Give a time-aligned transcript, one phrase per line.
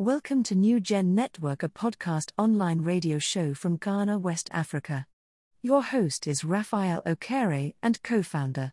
[0.00, 5.06] Welcome to New Gen Network, a podcast online radio show from Ghana, West Africa.
[5.60, 8.72] Your host is Raphael Okere and co founder.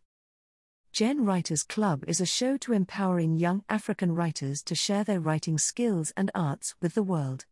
[0.94, 5.58] Gen Writers Club is a show to empowering young African writers to share their writing
[5.58, 7.46] skills and arts with the world.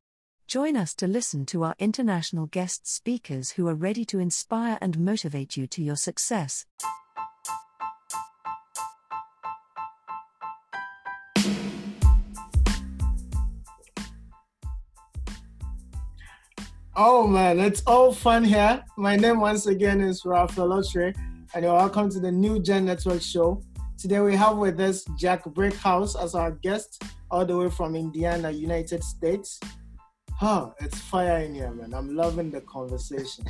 [0.47, 4.97] Join us to listen to our international guest speakers who are ready to inspire and
[4.97, 6.65] motivate you to your success.
[16.97, 18.81] Oh man, it's all fun here.
[18.95, 21.13] My name once again is Raphael Okere,
[21.53, 23.61] and you're welcome to the New Gen Network Show.
[23.97, 28.49] Today we have with us Jack Brickhouse as our guest, all the way from Indiana,
[28.49, 29.59] United States.
[30.41, 31.93] Oh, it's fire in here, man.
[31.93, 33.43] I'm loving the conversation.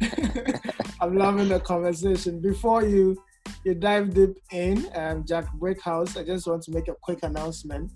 [0.98, 2.40] I'm loving the conversation.
[2.40, 3.22] Before you
[3.62, 7.92] you dive deep in, um, Jack Brickhouse, I just want to make a quick announcement.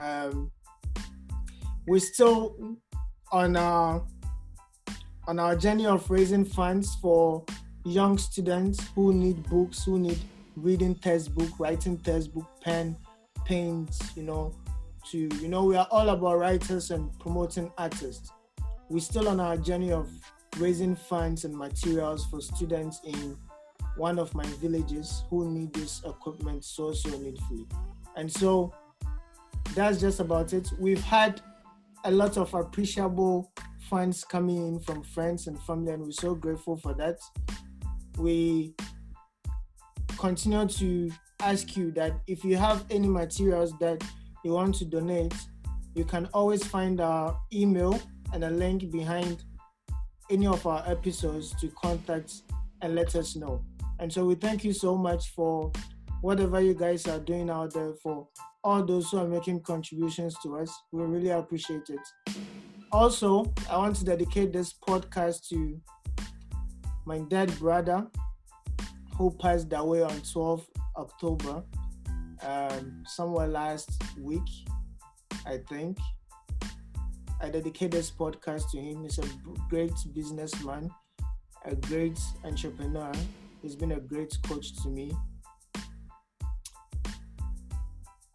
[0.00, 0.50] Um,
[1.86, 2.56] we still
[3.34, 4.00] on our
[5.26, 7.44] on our journey of raising funds for
[7.84, 10.18] young students who need books, who need
[10.54, 12.96] reading textbook, writing textbook, pen,
[13.44, 14.54] paints, you know,
[15.10, 18.30] to you know, we are all about writers and promoting artists.
[18.88, 20.08] We're still on our journey of
[20.58, 23.36] raising funds and materials for students in
[23.96, 27.66] one of my villages who need this equipment so so needfully.
[28.16, 28.72] And so
[29.74, 30.70] that's just about it.
[30.78, 31.40] We've had
[32.04, 33.50] a lot of appreciable
[33.88, 37.18] funds coming in from friends and family, and we're so grateful for that.
[38.18, 38.74] We
[40.18, 41.10] continue to
[41.40, 44.02] ask you that if you have any materials that
[44.44, 45.34] you want to donate,
[45.94, 48.00] you can always find our email
[48.32, 49.44] and a link behind
[50.30, 52.42] any of our episodes to contact
[52.82, 53.64] and let us know.
[53.98, 55.72] And so we thank you so much for
[56.24, 58.26] whatever you guys are doing out there for
[58.64, 60.72] all those who are making contributions to us.
[60.90, 62.34] We really appreciate it.
[62.90, 65.78] Also, I want to dedicate this podcast to
[67.04, 68.06] my dead brother
[69.18, 70.66] who passed away on 12
[70.96, 71.62] October,
[72.42, 74.48] um, somewhere last week,
[75.44, 75.98] I think.
[77.42, 79.02] I dedicate this podcast to him.
[79.02, 79.28] He's a
[79.68, 80.90] great businessman,
[81.66, 83.12] a great entrepreneur.
[83.60, 85.12] He's been a great coach to me.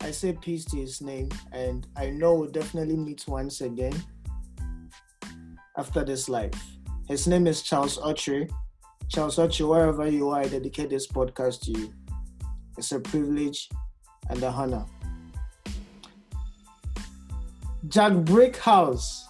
[0.01, 3.93] I say peace to his name, and I know we'll definitely meet once again
[5.77, 6.53] after this life.
[7.07, 8.49] His name is Charles Okere.
[9.09, 11.93] Charles Okere, wherever you are, I dedicate this podcast to you.
[12.77, 13.67] It's a privilege
[14.29, 14.85] and a honor.
[17.87, 19.23] Jack Brickhouse.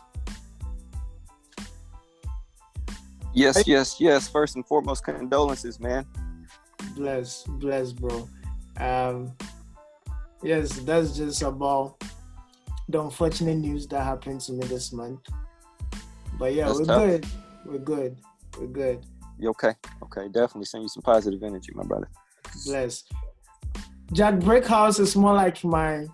[3.34, 4.28] Yes, yes, yes.
[4.28, 6.06] First and foremost, condolences, man.
[6.96, 8.28] Bless, bless, bro.
[8.78, 9.34] Um,
[10.44, 12.02] yes, that's just about
[12.88, 15.20] the unfortunate news that happened to me this month.
[16.38, 17.04] But yeah, That's we're tough.
[17.04, 17.26] good.
[17.66, 18.18] We're good.
[18.58, 19.06] We're good.
[19.38, 19.74] You okay?
[20.04, 22.10] Okay, definitely send you some positive energy, my brother.
[22.66, 23.04] Bless.
[24.14, 26.06] Jack Brickhouse is more like my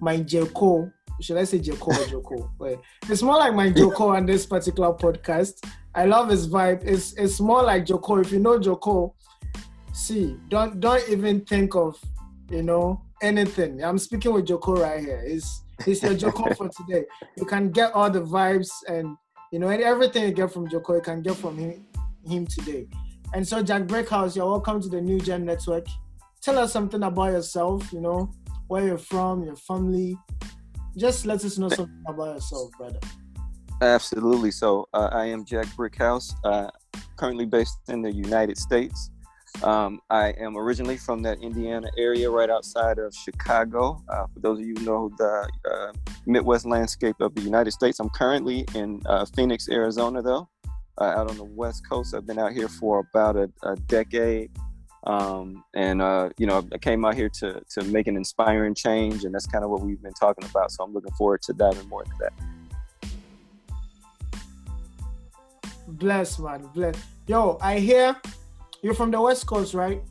[0.00, 0.90] my Joko.
[1.20, 2.50] Should I say Joko or Joko?
[2.58, 2.78] Wait.
[3.08, 5.64] It's more like my Joko on this particular podcast.
[5.94, 6.84] I love his vibe.
[6.84, 8.18] It's it's more like Joko.
[8.18, 9.14] If you know Joko,
[9.92, 11.98] see, don't don't even think of
[12.50, 13.82] you know anything.
[13.82, 15.22] I'm speaking with Joko right here.
[15.24, 17.04] It's it's your Joko for today.
[17.36, 19.16] You can get all the vibes and
[19.52, 21.86] you know and everything you get from Joko, you can get from him
[22.26, 22.86] him today.
[23.34, 25.86] And so, Jack Brickhouse, you're welcome to the New Gen Network.
[26.40, 28.30] Tell us something about yourself, you know,
[28.68, 30.16] where you're from, your family.
[30.96, 33.00] Just let us know something about yourself, brother.
[33.80, 34.52] Absolutely.
[34.52, 36.70] So uh, I am Jack Brickhouse, uh,
[37.16, 39.10] currently based in the United States.
[39.62, 44.02] Um, I am originally from that Indiana area right outside of Chicago.
[44.08, 45.92] Uh, for those of you who know the uh,
[46.26, 50.48] Midwest landscape of the United States, I'm currently in uh, Phoenix, Arizona, though,
[50.98, 52.14] uh, out on the West Coast.
[52.14, 54.50] I've been out here for about a, a decade.
[55.06, 59.24] Um, and, uh, you know, I came out here to, to make an inspiring change,
[59.24, 60.72] and that's kind of what we've been talking about.
[60.72, 62.32] So I'm looking forward to diving more into that.
[65.86, 66.68] Bless, man.
[66.74, 66.96] Bless.
[67.26, 68.16] Yo, I hear
[68.84, 70.02] you're from the West Coast, right?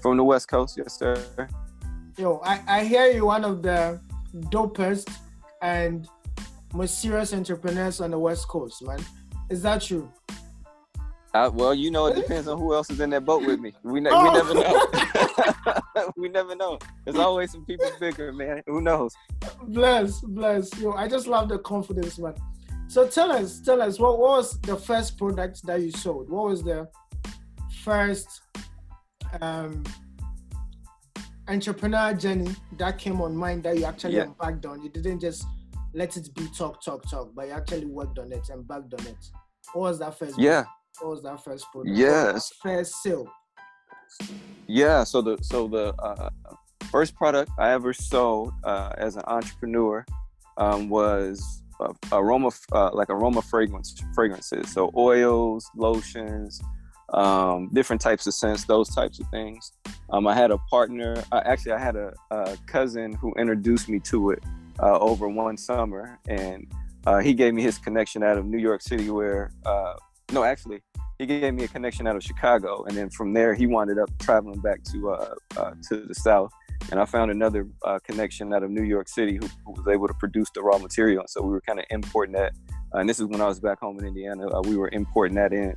[0.00, 1.22] From the West Coast, yes, sir.
[2.16, 4.00] Yo, I, I hear you're one of the
[4.50, 5.14] dopest
[5.60, 6.08] and
[6.72, 8.98] most serious entrepreneurs on the West Coast, man.
[9.50, 10.10] Is that true?
[11.34, 13.74] Uh, well, you know, it depends on who else is in that boat with me.
[13.82, 14.24] We, ne- Oh.
[14.24, 16.10] we never know.
[16.16, 16.78] we never know.
[17.04, 18.62] There's always some people bigger, man.
[18.66, 19.14] Who knows?
[19.64, 20.74] Bless, bless.
[20.80, 22.34] Yo, I just love the confidence, man.
[22.86, 26.30] So tell us, tell us, what, what was the first product that you sold?
[26.30, 26.88] What was the
[27.84, 28.40] first
[29.40, 29.84] um
[31.48, 34.24] entrepreneur journey that came on mind that you actually Yeah.
[34.24, 34.82] embarked on?
[34.82, 35.44] You didn't just
[35.92, 39.06] let it be talk, talk, talk, but you actually worked on it, and embarked on
[39.06, 39.22] it.
[39.72, 40.38] What was that first?
[40.38, 40.64] Yeah.
[41.00, 41.96] What was that first product?
[41.96, 42.50] Yes.
[42.62, 43.28] First sale.
[44.66, 45.04] Yeah.
[45.04, 46.30] So the so the uh,
[46.90, 50.04] first product I ever sold uh, as an entrepreneur
[50.56, 54.70] um, was uh, aroma uh, like aroma fragrance fragrances.
[54.72, 56.60] So oils, lotions,
[57.14, 59.72] um, different types of scents, those types of things.
[60.10, 61.22] Um, I had a partner.
[61.32, 64.42] Uh, actually, I had a, a cousin who introduced me to it
[64.80, 66.66] uh, over one summer, and
[67.06, 69.94] uh, he gave me his connection out of New York City, where uh,
[70.32, 70.80] no, actually,
[71.18, 74.10] he gave me a connection out of Chicago, and then from there he wound up
[74.18, 76.50] traveling back to uh, uh, to the South,
[76.90, 77.68] and I found another
[78.02, 81.20] connection out of New York City who, who was able to produce the raw material,
[81.20, 82.52] and so we were kind of importing that.
[82.92, 84.60] And this is when I was back home in Indiana.
[84.62, 85.76] We were importing that in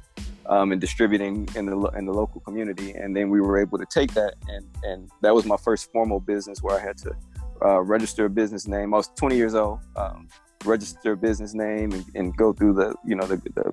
[0.49, 3.85] um, and distributing in the in the local community, and then we were able to
[3.85, 7.15] take that, and and that was my first formal business where I had to
[7.63, 8.93] uh, register a business name.
[8.93, 9.79] I was 20 years old.
[9.95, 10.27] Um,
[10.65, 13.71] register a business name and, and go through the you know the, the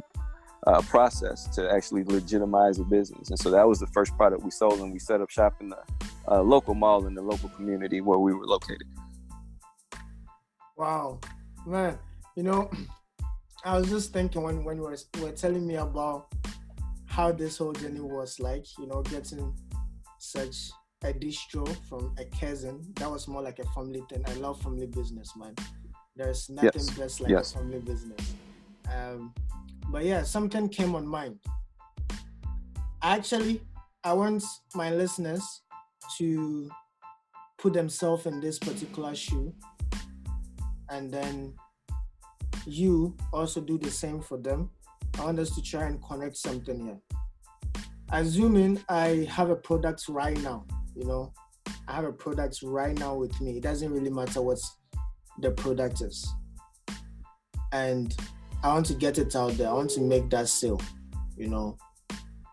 [0.66, 3.28] uh, process to actually legitimize a business.
[3.30, 5.68] And so that was the first product we sold, and we set up shop in
[5.68, 5.82] the
[6.28, 8.88] uh, local mall in the local community where we were located.
[10.76, 11.20] Wow,
[11.66, 11.98] man.
[12.36, 12.70] You know,
[13.64, 16.32] I was just thinking when when you were, were telling me about
[17.14, 18.66] how this whole journey was like.
[18.78, 19.54] You know, getting
[20.18, 20.56] such
[21.04, 22.80] a distro from a cousin.
[22.96, 24.22] That was more like a family thing.
[24.26, 25.54] I love family business, man.
[26.16, 26.90] There's nothing Yes.
[26.98, 27.54] best like Yes.
[27.54, 28.34] a family business.
[28.92, 29.34] Um,
[29.90, 31.38] but yeah, something came on mind.
[33.02, 33.60] Actually,
[34.02, 34.42] I want
[34.74, 35.42] my listeners
[36.18, 36.70] to
[37.58, 39.54] put themselves in this particular shoe
[40.90, 41.54] and then
[42.66, 44.70] you also do the same for them.
[45.18, 46.98] I want us to try and connect something here.
[48.10, 51.32] Assuming I have a product right now, you know,
[51.88, 53.56] I have a product right now with me.
[53.56, 54.58] It doesn't really matter what
[55.40, 56.26] the product is.
[57.72, 58.14] And
[58.62, 59.68] I want to get it out there.
[59.68, 60.80] I want to make that sale,
[61.36, 61.76] you know.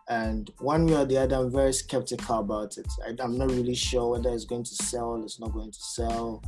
[0.08, 2.86] And one way or the other, I'm very skeptical about it.
[3.06, 6.42] I, I'm not really sure whether it's going to sell, it's not going to sell.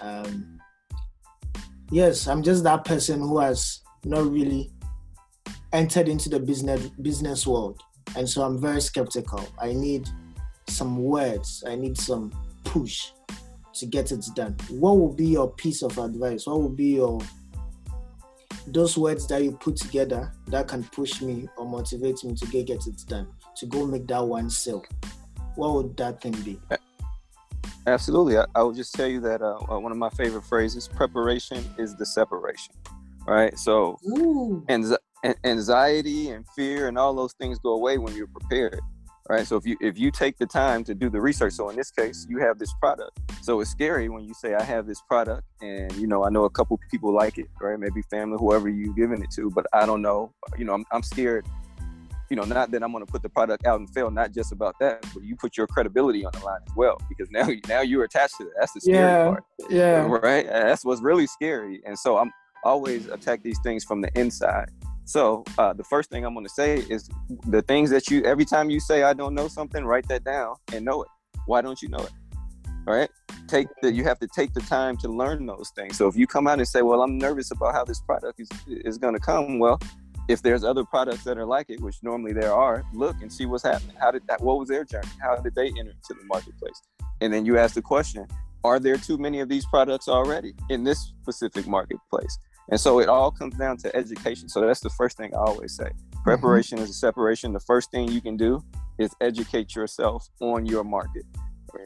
[0.00, 0.58] Um,
[1.90, 4.72] yes, I'm just that person who has not really
[5.76, 7.82] entered into the business business world,
[8.16, 9.46] and so I'm very skeptical.
[9.60, 10.08] I need
[10.68, 11.62] some words.
[11.66, 12.32] I need some
[12.64, 13.10] push
[13.74, 14.56] to get it done.
[14.70, 16.46] What will be your piece of advice?
[16.46, 17.20] What will be your
[18.68, 22.66] those words that you put together that can push me or motivate me to get,
[22.66, 24.84] get it done to go make that one sale?
[25.56, 26.58] What would that thing be?
[27.86, 28.38] Absolutely.
[28.38, 31.94] I, I would just tell you that uh, one of my favorite phrases preparation is
[31.94, 32.74] the separation.
[33.26, 33.56] Right.
[33.58, 34.64] So, Ooh.
[34.68, 34.98] anxi- an-
[35.44, 38.80] anxiety and fear and all those things go away when you're prepared.
[39.28, 39.44] Right.
[39.44, 41.90] So, if you if you take the time to do the research, so in this
[41.90, 43.18] case, you have this product.
[43.42, 46.44] So, it's scary when you say, I have this product and, you know, I know
[46.44, 47.76] a couple people like it, right?
[47.76, 50.32] Maybe family, whoever you've given it to, but I don't know.
[50.56, 51.44] You know, I'm, I'm scared
[52.28, 54.52] you know, not that I'm going to put the product out and fail, not just
[54.52, 57.80] about that, but you put your credibility on the line as well, because now, now
[57.82, 58.52] you're attached to that.
[58.58, 59.24] That's the scary Yeah.
[59.28, 60.06] part, Yeah.
[60.08, 60.46] right?
[60.46, 61.82] That's what's really scary.
[61.86, 62.32] And so I'm
[62.64, 64.70] always attack these things from the inside.
[65.06, 67.08] So uh, the first thing I'm going to say is
[67.46, 70.56] the things that you, every time you say I don't know something, write that down
[70.72, 71.08] and know it.
[71.46, 72.10] Why don't you know it?
[72.88, 73.08] All right.
[73.46, 75.96] Take the, you have to take the time to learn those things.
[75.96, 78.48] So if you come out and say, well, I'm nervous about how this product is,
[78.66, 79.80] is going to come, well,
[80.28, 83.46] if there's other products that are like it, which normally there are, look and see
[83.46, 83.94] what's happening.
[84.00, 84.40] How did that?
[84.40, 85.06] What was their journey?
[85.20, 86.82] How did they enter into the marketplace?
[87.20, 88.26] And then you ask the question:
[88.64, 92.38] Are there too many of these products already in this specific marketplace?
[92.70, 94.48] And so it all comes down to education.
[94.48, 95.90] So that's the first thing I always say.
[96.24, 97.52] Preparation is a separation.
[97.52, 98.62] The first thing you can do
[98.98, 101.24] is educate yourself on your market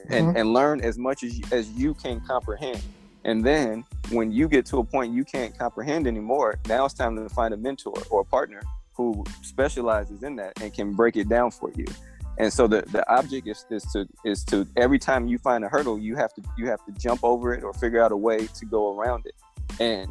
[0.08, 0.40] and, Mhm.
[0.40, 2.80] and learn as much as you, as you can comprehend.
[3.24, 7.16] And then when you get to a point you can't comprehend anymore, now it's time
[7.16, 8.62] to find a mentor or a partner
[8.94, 11.84] who specializes in that and can break it down for you.
[12.38, 15.68] And so the, the object is, is to is to every time you find a
[15.68, 18.46] hurdle, you have to you have to jump over it or figure out a way
[18.46, 19.34] to go around it.
[19.78, 20.08] And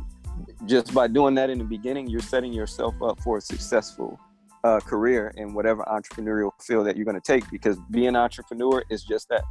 [0.65, 4.19] just by doing that in the beginning, you're setting yourself up for a successful
[4.63, 7.49] uh, career in whatever entrepreneurial field that you're going to take.
[7.49, 9.43] Because being an entrepreneur is just that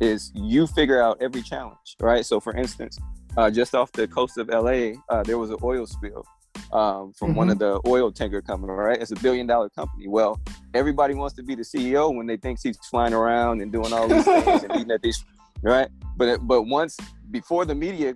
[0.00, 2.24] is you figure out every challenge, right?
[2.24, 2.98] So, for instance,
[3.36, 6.24] uh, just off the coast of LA, uh, there was an oil spill
[6.72, 9.00] um, from one of the oil tanker company, right?
[9.00, 10.08] It's a billion dollar company.
[10.08, 10.40] Well,
[10.74, 14.08] everybody wants to be the CEO when they think he's flying around and doing all
[14.08, 15.24] these things and eating at these,
[15.62, 15.88] right?
[16.16, 16.96] But but once
[17.30, 18.14] before the media,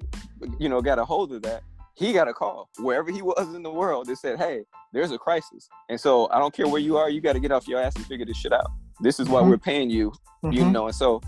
[0.58, 1.62] you know, got a hold of that,
[1.94, 4.06] he got a call wherever he was in the world.
[4.06, 7.20] that said, "Hey, there's a crisis," and so I don't care where you are, you
[7.20, 8.66] got to get off your ass and figure this shit out.
[9.00, 9.48] This is why Mhm.
[9.48, 10.12] we're paying you,
[10.50, 10.72] you Mhm.
[10.72, 10.86] know.
[10.86, 11.20] And so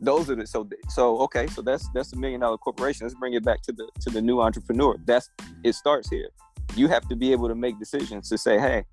[0.00, 3.32] those are the so so okay so that's that's a million dollar corporation let's bring
[3.34, 5.30] it back to the to the new entrepreneur that's
[5.62, 6.28] it starts here
[6.74, 8.84] you have to be able to make decisions to say hey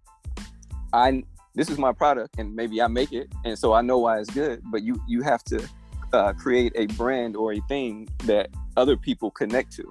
[0.94, 1.22] i
[1.56, 4.30] this is my product and maybe i make it and so i know why it's
[4.30, 5.60] good but you you have to
[6.14, 9.84] uh, create a brand or a thing that other people connect to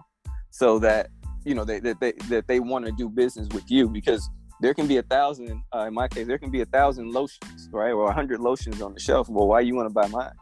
[0.50, 1.08] so that
[1.44, 4.28] you know they, that they that they want to do business with you because
[4.60, 7.68] there can be a thousand uh, in my case there can be a thousand lotions
[7.72, 7.92] right?
[7.92, 9.28] Or a hundred lotions on the shelf.
[9.28, 10.32] Well why you want to buy mine?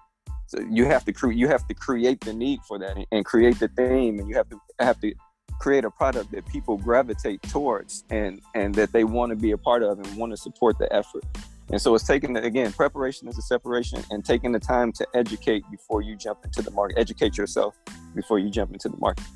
[0.46, 3.58] So you have to create you have to create the need for that and, create
[3.58, 5.12] the theme and you have to have to
[5.60, 9.58] create a product that people gravitate towards and and that they want to be a
[9.58, 11.24] part of and want to support the effort.
[11.70, 15.64] And so it's taking again preparation is a separation and taking the time to educate
[15.70, 16.98] before you jump into the market.
[16.98, 17.78] Educate yourself
[18.14, 19.26] before you jump into the market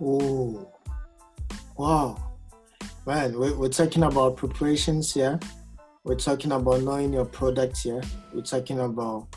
[0.00, 0.72] oh
[1.76, 2.16] wow.
[3.06, 5.38] Man we're, we're talking about preparations here
[6.04, 8.02] we're talking about knowing your product here
[8.34, 9.28] we're talking about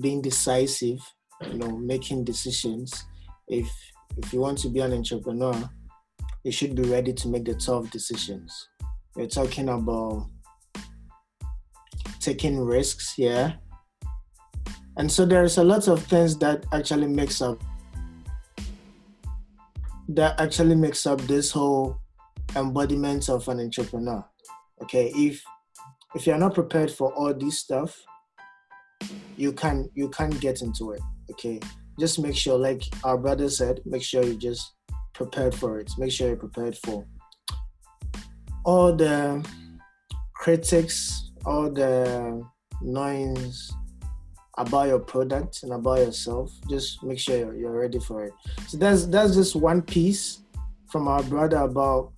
[0.00, 1.00] being decisive
[1.46, 3.04] you know making decisions.
[3.48, 3.70] If
[4.16, 5.68] if you want to be an entrepreneur,
[6.44, 8.68] you should be ready to make the tough decisions.
[9.14, 10.26] We're talking about
[12.20, 13.56] taking risks here.
[14.96, 17.62] And so there's a lot of things that actually makes up
[20.08, 21.98] that actually makes up this whole
[22.56, 24.24] embodiment of an entrepreneur.
[24.82, 25.42] Okay, if
[26.14, 28.00] if you're not prepared for all this stuff,
[29.36, 31.00] you can you can't get into it.
[31.30, 31.60] Okay
[31.98, 34.72] just make sure, like our brother said, make sure you just
[35.14, 35.90] prepared for it.
[35.98, 37.04] Make sure you're prepared for
[38.64, 39.44] all the
[40.34, 42.42] critics, all the
[42.82, 43.72] noise
[44.58, 46.52] about your product and about yourself.
[46.68, 48.32] Just make sure you're, you're ready for it.
[48.66, 50.42] So that's that's just one piece
[50.90, 52.12] from our brother about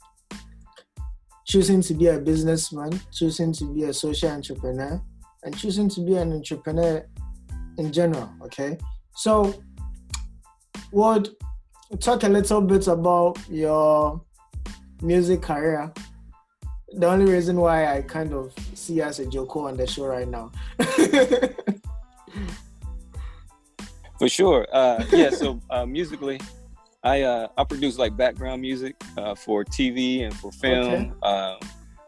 [1.47, 5.01] choosing to be a businessman, choosing to be a social entrepreneur,
[5.45, 7.07] and choosing to be an entrepreneur
[7.77, 8.31] in general.
[8.43, 8.79] Okay,
[9.15, 9.55] so
[10.93, 11.29] would
[12.01, 14.21] talk a little bit about your
[15.03, 15.93] music career.
[16.93, 20.07] The only reason why I kind of see you as a Joko on the show
[20.07, 20.51] right now.
[24.21, 24.67] For sure.
[24.71, 25.31] Uh, yeah.
[25.31, 26.39] So uh, musically,
[27.03, 30.95] I uh, I produce like background music uh, for TV and for film.
[30.95, 31.13] Okay.
[31.23, 31.59] Um,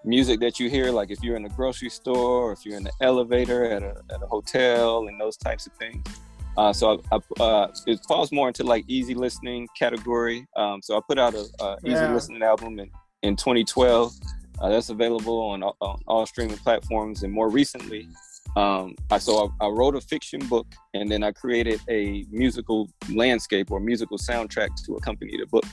[0.04, 2.84] music that you hear, like if you're in a grocery store or if you're in
[2.84, 6.04] the elevator at a, at a hotel and those types of things.
[6.58, 10.46] Uh, so I, I, uh, it falls more into like easy listening category.
[10.54, 12.12] Um, so I put out a, a easy yeah.
[12.12, 12.90] listening album in,
[13.22, 14.12] in 2012.
[14.60, 17.22] Uh, that's available on, on, all streaming platforms.
[17.22, 18.06] And more recently,
[18.56, 22.90] um, I so I, I, wrote a fiction book, and then I created a musical
[23.10, 25.64] landscape or musical soundtrack to accompany the book.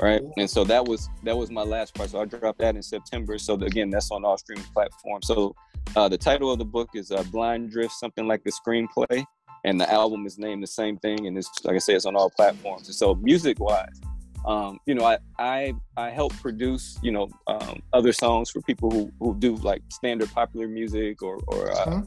[0.00, 2.10] Right, and so that was that was my last part.
[2.10, 3.38] So I dropped that in September.
[3.38, 5.26] So again, that's on all streaming platforms.
[5.26, 5.54] So
[5.94, 9.24] uh, the title of the book is uh, "Blind Drift," something like the screenplay
[9.64, 12.14] and the album is named the same thing and it's like i said it's on
[12.14, 14.00] all platforms and so music wise
[14.46, 18.90] um, you know I, I i help produce you know um, other songs for people
[18.90, 22.02] who, who do like standard popular music or or uh, uh-huh.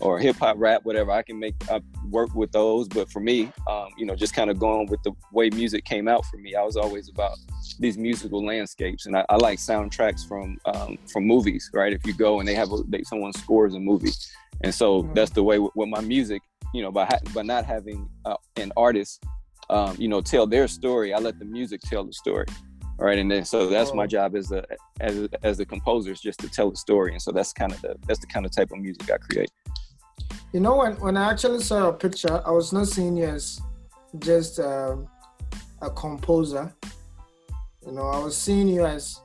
[0.00, 1.10] or hip hop rap whatever.
[1.10, 1.80] I can make I
[2.10, 2.88] work with those.
[2.88, 6.08] But for me um, you know just kind of going with the way music came
[6.08, 7.36] out for me i was always about
[7.78, 9.06] these musical landscapes.
[9.06, 11.92] And i, I like soundtracks from um, from movies right?
[11.92, 14.12] If you go and they have a, they, someone scores a movie.
[14.64, 15.14] And so mm-hmm.
[15.14, 16.40] that's the way with, with my music
[16.72, 19.22] you know, by ha- by not having uh, an artist,
[19.72, 22.46] um, you know, tell their story, I let the music tell the story.
[22.98, 23.94] All right, and then so that's oh.
[23.94, 24.64] my job as a
[25.00, 27.80] as as the composer is just to tell the story, and so that's kind of
[27.80, 29.50] the that's the kind of type of music I create.
[30.52, 33.60] You know, when when I actually saw a picture, I was not seeing you as
[34.18, 35.08] just um,
[35.80, 36.72] a composer.
[37.84, 39.20] You know, I was seeing you as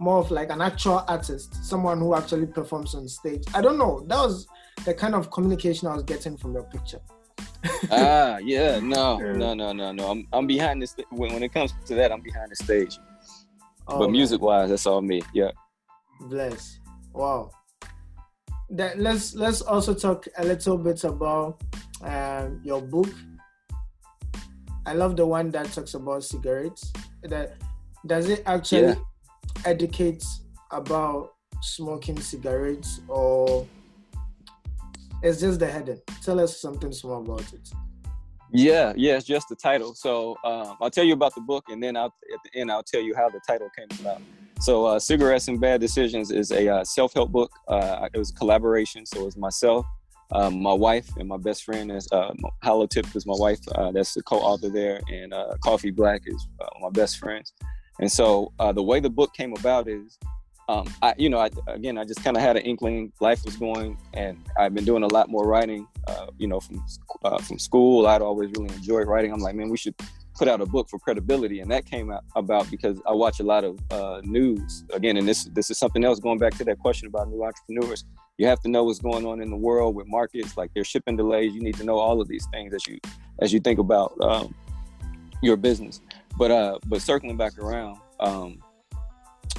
[0.00, 3.44] more of like an actual artist, someone who actually performs on stage.
[3.54, 4.00] I don't know.
[4.08, 4.48] That was
[4.84, 7.00] the kind of communication I was getting from your picture.
[7.90, 10.10] Ah, yeah, no, no, no, no, no.
[10.10, 10.94] I'm I'm behind this.
[11.10, 12.98] When when it comes to that, I'm behind the stage.
[13.86, 15.22] Oh, but music wise, that's all me.
[15.32, 15.50] Yeah.
[16.20, 16.80] Bless.
[17.12, 17.50] Wow.
[18.70, 21.62] That let's let's also talk a little bit about
[22.02, 23.08] um, your book.
[24.86, 26.92] I love the one that talks about cigarettes.
[27.22, 27.56] That
[28.06, 28.94] does it actually yeah.
[29.64, 30.24] educate
[30.70, 33.66] about smoking cigarettes or
[35.24, 36.00] it's just the heading.
[36.22, 37.70] Tell us something small about it.
[38.52, 39.94] Yeah, yeah, it's just the title.
[39.94, 42.82] So um, I'll tell you about the book, and then I'll, at the end I'll
[42.82, 44.20] tell you how the title came about.
[44.60, 47.50] So uh, "Cigarettes and Bad Decisions" is a uh, self-help book.
[47.66, 49.86] Uh, it was a collaboration, so it was myself,
[50.30, 53.58] um, my wife, and my best friend is uh, Hollow Tip is my wife.
[53.74, 57.54] Uh, that's the co-author there, and uh, Coffee Black is uh, my best friends.
[57.98, 60.18] And so the way the book came about is
[60.68, 63.56] um, I, you know, I, again, I just kind of had an inkling life was
[63.56, 65.86] going, and I've been doing a lot more writing.
[66.06, 66.84] Uh, you know, from
[67.24, 69.32] uh, from school, I'd always really enjoyed writing.
[69.32, 69.94] I'm like, man, we should
[70.34, 73.42] put out a book for credibility, and that came out about because I watch a
[73.42, 76.18] lot of uh, news again, and this this is something else.
[76.18, 78.04] Going back to that question about new entrepreneurs,
[78.38, 81.16] you have to know what's going on in the world with markets, like their shipping
[81.16, 81.54] delays.
[81.54, 82.98] You need to know all of these things as you
[83.40, 84.54] as you think about um,
[85.42, 86.00] your business.
[86.38, 88.58] But uh, but circling back around, um,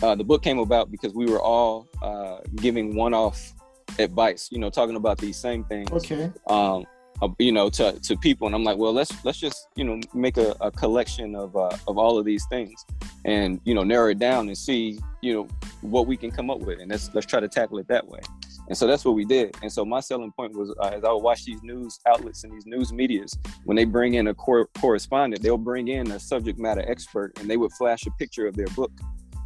[0.02, 3.54] uh, the book came about because we were all uh, giving one-off
[4.00, 4.50] advice.
[4.52, 5.92] You know, talking about these same things.
[5.92, 6.32] Okay.
[6.48, 6.86] Um,
[7.22, 10.00] uh, you know, to, to people, and I'm like, well, let's let's just you know
[10.14, 12.86] make a, a collection of uh, of all of these things,
[13.24, 15.48] and you know narrow it down and see you know
[15.82, 18.20] what we can come up with, and let's let's try to tackle it that way.
[18.68, 19.56] And so that's what we did.
[19.62, 22.52] And so my selling point was uh, as I would watch these news outlets and
[22.52, 26.58] these news medias, when they bring in a cor- correspondent, they'll bring in a subject
[26.58, 28.92] matter expert and they would flash a picture of their book.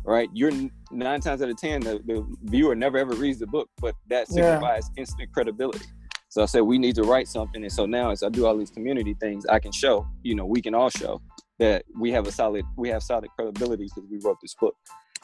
[0.10, 0.52] Right, you're
[0.90, 4.28] nine times out of ten, the, the viewer never ever reads the book, but that
[4.28, 5.02] signifies yeah.
[5.02, 5.86] instant credibility.
[6.30, 8.58] So I said we need to write something, and so now as I do all
[8.58, 11.22] these community things, I can show, you know, we can all show
[11.60, 14.76] that we have a solid, we have solid credibility because we wrote this book.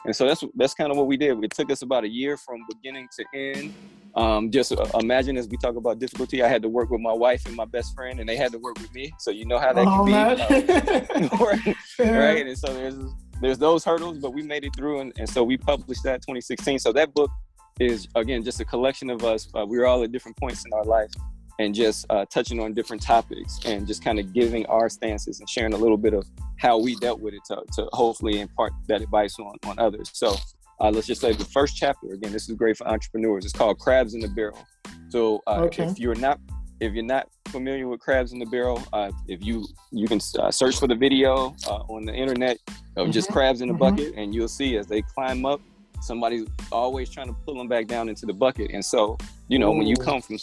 [0.04, 1.42] And so that's that's kind of what we did.
[1.42, 3.74] It took us about a year from beginning to end.
[4.14, 7.12] Um, just uh, imagine as we talk about difficulty, I had to work with my
[7.12, 9.12] wife and my best friend, and they had to work with me.
[9.18, 11.56] So you know how that oh, can
[11.98, 12.46] be, uh, right?
[12.46, 12.94] And so there's
[13.40, 16.78] there's those hurdles, but we made it through, and, and so we published that 2016.
[16.78, 17.30] So that book
[17.78, 19.48] is again just a collection of us.
[19.54, 21.10] Uh, we were all at different points in our life,
[21.58, 25.48] and just uh, touching on different topics and just kind of giving our stances and
[25.48, 26.24] sharing a little bit of
[26.58, 30.10] how we dealt with it to, to hopefully impart that advice on, on others.
[30.12, 30.36] So
[30.80, 33.44] uh, let's just say the first chapter, again, this is great for entrepreneurs.
[33.44, 34.66] It's called Crabs in the Barrel.
[35.08, 35.84] So uh, okay.
[35.84, 36.38] if you're not
[36.80, 40.50] if you're not familiar with crabs in the barrel, uh, if you you can uh,
[40.50, 43.12] search for the video uh, on the internet of mm-hmm.
[43.12, 43.96] just crabs in the mm-hmm.
[43.96, 45.60] bucket, and you'll see as they climb up,
[46.02, 48.72] somebody's always trying to pull them back down into the bucket.
[48.72, 49.16] And so,
[49.48, 49.78] you know, Ooh.
[49.78, 50.36] when you come from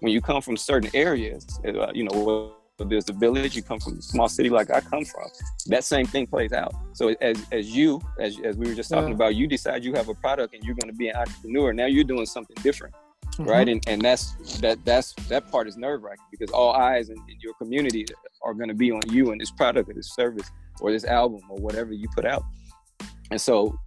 [0.00, 3.98] when you come from certain areas, uh, you know, there's a village, you come from
[3.98, 5.28] a small city like I come from,
[5.66, 6.74] that same thing plays out.
[6.92, 9.14] So as, as you, as, as we were just talking yeah.
[9.14, 11.72] about, you decide you have a product and you're going to be an entrepreneur.
[11.72, 12.94] Now you're doing something different.
[13.38, 13.50] Mm-hmm.
[13.50, 13.68] Right.
[13.68, 17.38] And, and that's, that, that's, that part is nerve wracking because all eyes in, in
[17.40, 18.04] your community
[18.42, 21.40] are going to be on you and this product or this service or this album
[21.48, 22.42] or whatever you put out.
[23.30, 23.78] And so,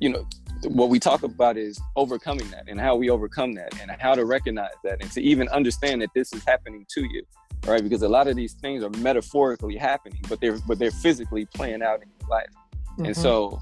[0.00, 0.26] you know,
[0.64, 4.24] what we talk about is overcoming that and how we overcome that and how to
[4.24, 7.22] recognize that and to even understand that this is happening to you
[7.66, 11.44] right because a lot of these things are metaphorically happening but they're but they're physically
[11.54, 12.48] playing out in your life
[12.92, 13.06] mm-hmm.
[13.06, 13.60] and so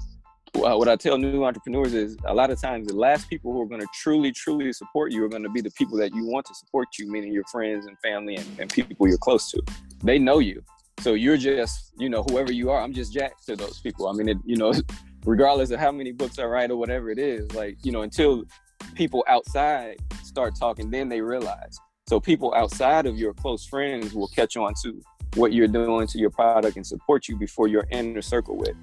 [0.57, 3.61] Uh, what I tell new entrepreneurs is a lot of times the last people who
[3.61, 6.25] are going to truly, truly support you are going to be the people that you
[6.25, 9.61] want to support you, meaning your friends and family and, and people you're close to.
[10.03, 10.63] They know you.
[11.01, 14.07] So you're just, you know, whoever you are, I'm just Jack to those people.
[14.07, 14.73] I mean, it, you know,
[15.25, 17.53] regardless of how many books I write or whatever it is.
[17.53, 18.43] Like, you know, until
[18.95, 21.77] people outside start talking, then they realize.
[22.07, 25.01] So people outside of your close friends will catch on to
[25.37, 28.75] what you're doing to your product and support you before your inner circle with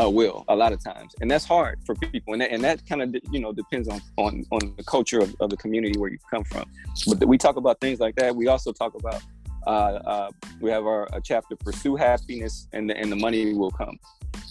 [0.00, 1.14] uh, will a lot of times.
[1.20, 2.34] And that's hard for people.
[2.34, 5.34] And that, and that kind of you know depends on on on the culture of,
[5.40, 6.64] of the community where you come from.
[7.06, 8.34] But we talk about things like that.
[8.34, 9.22] We also talk about
[9.66, 13.98] uh, uh, we have our chapter pursue happiness and the, and the money will come.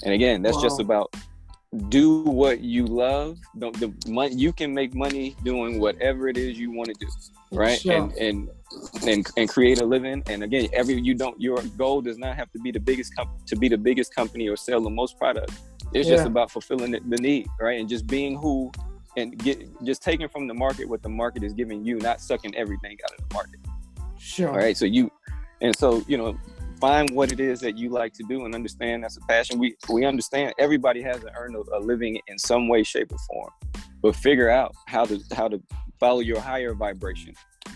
[0.04, 0.64] And again that's wow.
[0.64, 1.16] just about
[1.88, 3.38] do what you love.
[3.58, 7.08] Don't the money you can make money doing whatever it is you want to do,
[7.52, 7.80] right?
[7.80, 7.94] Sure.
[7.94, 8.50] And and
[9.08, 10.22] and and create a living.
[10.28, 13.30] And again, every you don't your goal does not have to be the biggest com-
[13.46, 15.52] to be the biggest company or sell the most product.
[15.94, 16.16] It's yeah.
[16.16, 17.80] just about fulfilling the, the need, right?
[17.80, 18.72] And just being who
[19.16, 22.54] and get just taking from the market what the market is giving you, not sucking
[22.56, 23.60] everything out of the market.
[24.18, 24.50] Sure.
[24.50, 24.76] All right.
[24.76, 25.10] So you
[25.62, 26.38] and so you know
[26.82, 29.60] find what it is that you like to do and understand that's a passion.
[29.60, 33.20] We we understand everybody has to earn a, a living in some way, shape, or
[33.30, 33.52] form,
[34.02, 35.62] but figure out how to how to
[36.00, 37.34] follow your higher vibration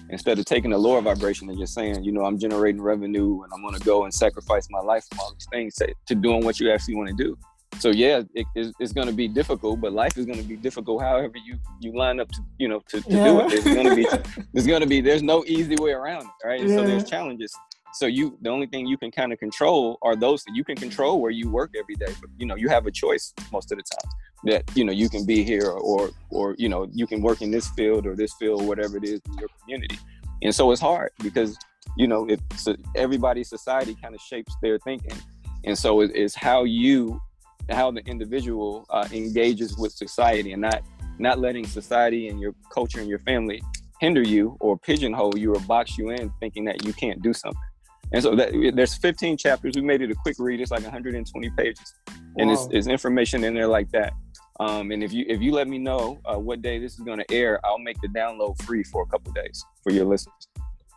[0.10, 3.52] instead of taking a lower vibration and just saying, you know, I'm generating revenue and
[3.54, 6.44] I'm going to go and sacrifice my life from all these things to, to doing
[6.44, 7.38] what you actually want to do.
[7.80, 11.02] So yeah, it, it's going to be difficult, but life is going to be difficult.
[11.02, 13.24] However you you line up to you know to, to yeah.
[13.26, 14.08] do it, there's going to be
[14.54, 16.62] there's to be there's no easy way around it, right?
[16.62, 16.76] Yeah.
[16.76, 17.54] So there's challenges.
[17.96, 20.76] So you, the only thing you can kind of control are those that you can
[20.76, 22.14] control where you work every day.
[22.20, 24.12] But you know, you have a choice most of the time
[24.44, 27.52] that you know you can be here or or you know you can work in
[27.52, 29.98] this field or this field, whatever it is in your community.
[30.42, 31.58] And so it's hard because
[31.96, 35.18] you know it's everybody's society kind of shapes their thinking,
[35.64, 37.22] and so it's how you
[37.70, 40.82] how the individual uh, engages with society and not
[41.18, 43.64] not letting society and your culture and your family
[44.02, 47.62] hinder you or pigeonhole you or box you in thinking that you can't do something
[48.12, 49.74] and so that, there's 15 chapters.
[49.76, 50.62] We made it a quick read.
[50.62, 52.14] It's like 120 pages, wow.
[52.38, 54.14] and it's, it's information in there like that.
[54.60, 57.20] Um, and if you if you let me know uh, what day this is going
[57.20, 60.48] to air, I'll make the download free for a couple days for your listeners.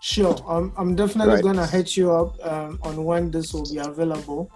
[0.00, 1.42] Sure, I'm, I'm definitely right.
[1.42, 4.50] gonna hit you up um, on when this will be available.